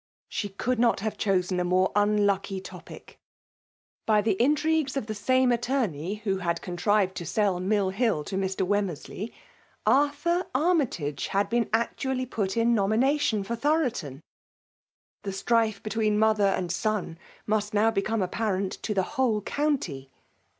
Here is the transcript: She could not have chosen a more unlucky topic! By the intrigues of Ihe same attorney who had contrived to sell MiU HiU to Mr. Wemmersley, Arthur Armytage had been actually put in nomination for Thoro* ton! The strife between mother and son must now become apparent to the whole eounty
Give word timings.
She 0.29 0.49
could 0.49 0.79
not 0.79 1.01
have 1.01 1.15
chosen 1.15 1.59
a 1.59 1.63
more 1.63 1.91
unlucky 1.95 2.59
topic! 2.59 3.19
By 4.07 4.19
the 4.23 4.31
intrigues 4.41 4.97
of 4.97 5.07
Ihe 5.07 5.15
same 5.15 5.51
attorney 5.51 6.15
who 6.23 6.37
had 6.39 6.59
contrived 6.59 7.13
to 7.17 7.25
sell 7.27 7.59
MiU 7.59 7.93
HiU 7.93 8.25
to 8.25 8.35
Mr. 8.35 8.65
Wemmersley, 8.65 9.31
Arthur 9.85 10.47
Armytage 10.55 11.27
had 11.27 11.51
been 11.51 11.69
actually 11.71 12.25
put 12.25 12.57
in 12.57 12.73
nomination 12.73 13.43
for 13.43 13.55
Thoro* 13.55 13.91
ton! 13.91 14.23
The 15.21 15.33
strife 15.33 15.83
between 15.83 16.17
mother 16.17 16.47
and 16.47 16.71
son 16.71 17.19
must 17.45 17.75
now 17.75 17.91
become 17.91 18.23
apparent 18.23 18.71
to 18.81 18.95
the 18.95 19.03
whole 19.03 19.39
eounty 19.43 20.09